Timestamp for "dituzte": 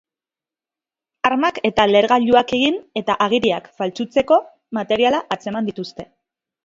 5.73-6.09